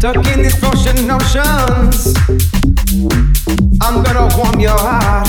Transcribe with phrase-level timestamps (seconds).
[0.00, 2.14] Stuck in these frozen oceans.
[3.82, 5.28] I'm gonna warm your heart.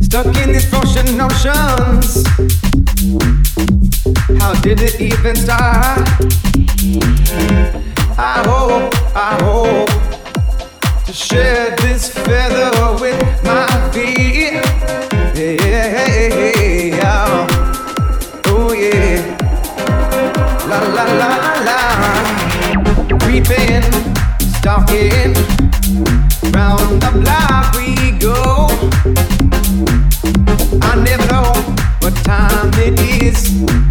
[0.00, 2.24] Stuck in these frozen oceans.
[4.40, 6.08] How did it even start?
[8.16, 14.54] I hope, I hope to share this feather with my feet.
[15.36, 17.46] Yeah, yeah, Yeah.
[18.46, 19.36] Oh yeah.
[20.66, 22.17] La la la la
[23.38, 23.82] keeping
[24.58, 25.32] stalking.
[26.52, 28.66] Round the block we go.
[30.82, 31.52] I never know
[32.00, 33.87] what time it is.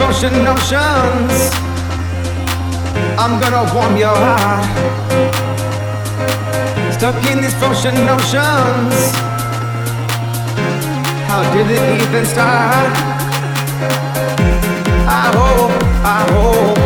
[0.00, 1.34] frozen notions.
[3.22, 4.64] I'm gonna warm your heart.
[6.94, 8.94] Stuck in these frozen notions.
[11.28, 12.94] How did it even start?
[15.22, 15.76] I hope,
[16.16, 16.82] I hope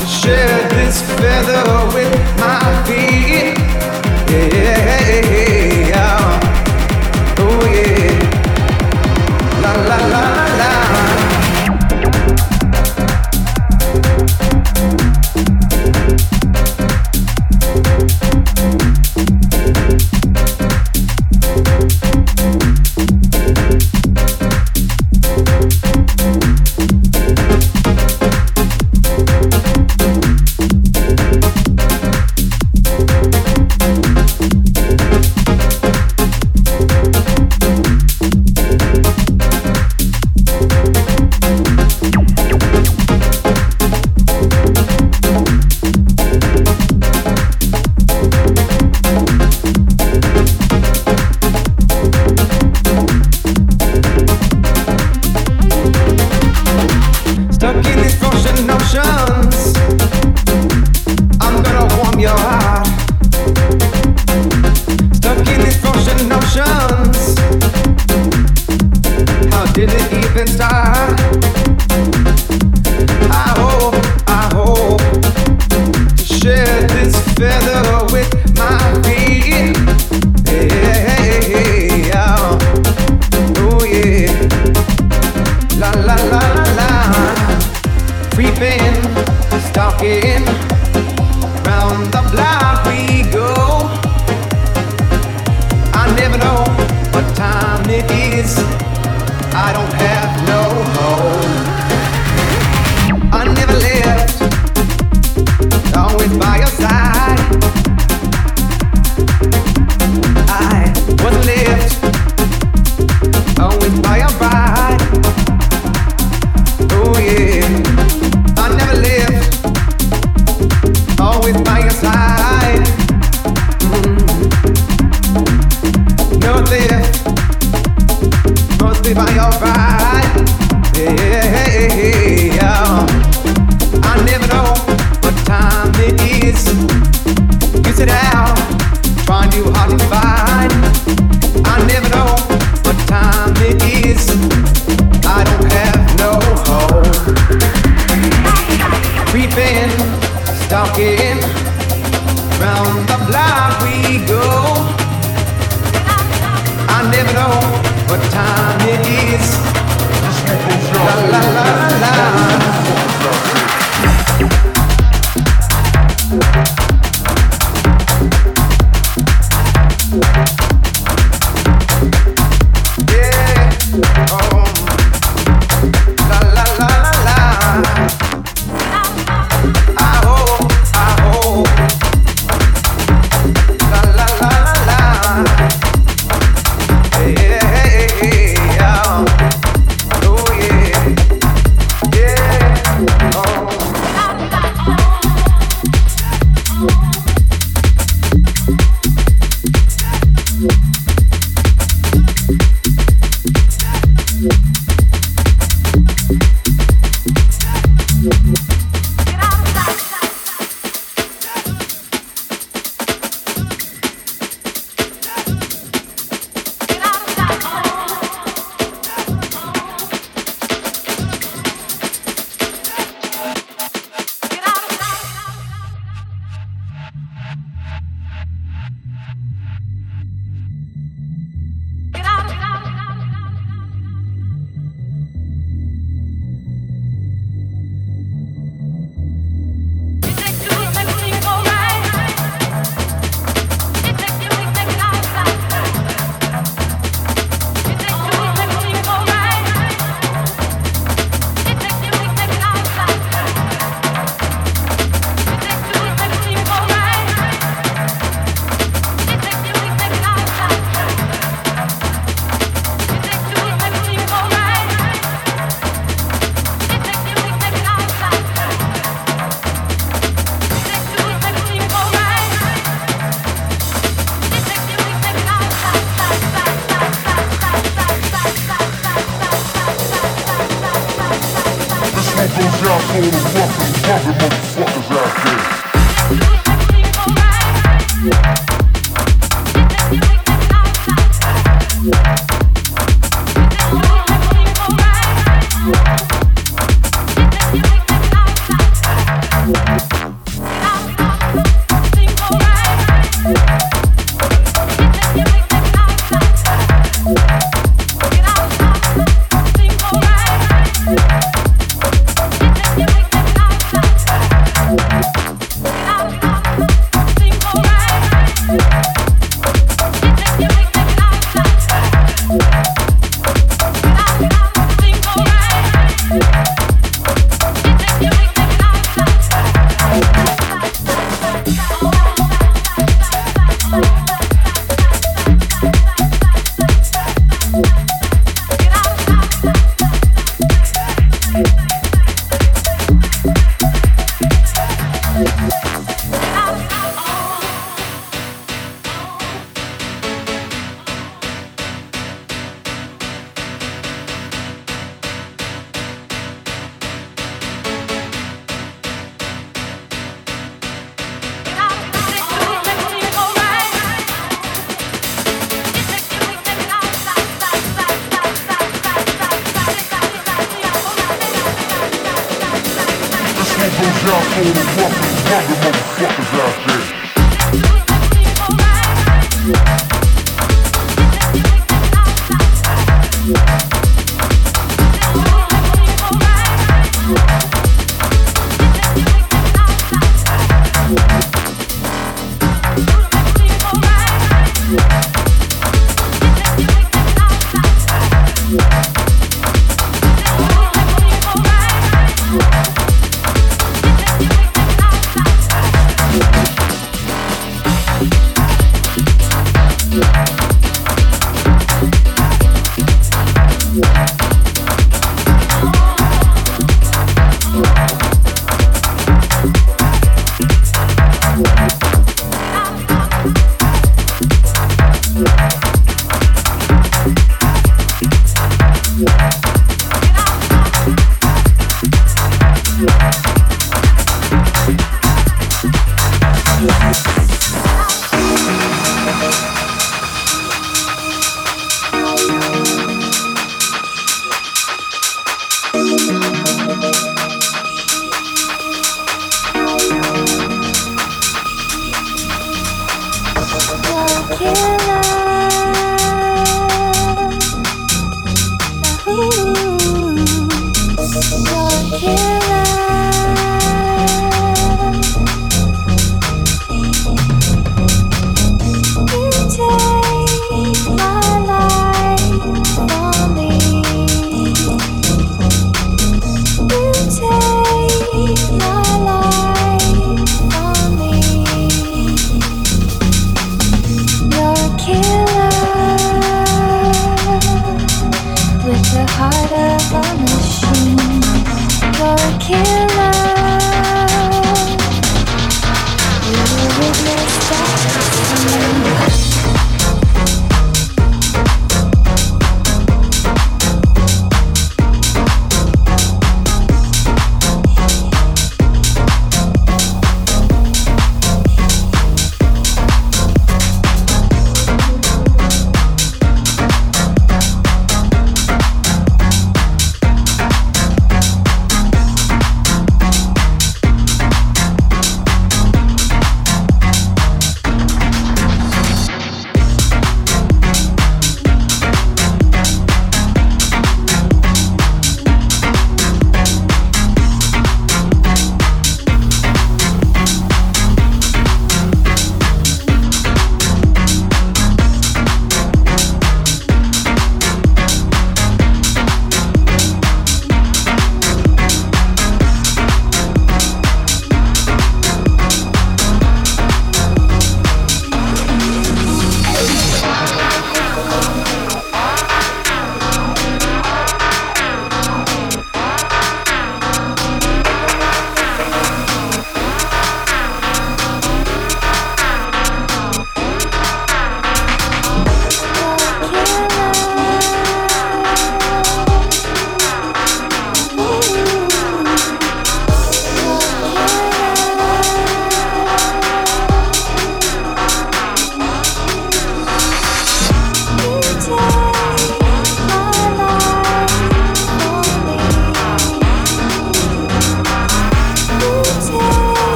[0.00, 1.64] to share this feather
[1.94, 3.56] with my feet.
[4.52, 5.43] Yeah.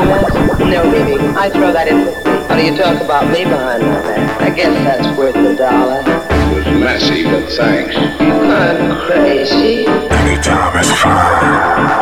[0.00, 1.18] No, Mimi.
[1.36, 2.06] I throw that in.
[2.48, 4.40] How do you talk about me behind my back?
[4.40, 6.02] I guess that's worth a dollar.
[6.06, 7.94] It was messy, but thanks.
[7.96, 9.86] I'm crazy.
[9.86, 12.00] Anytime is fine.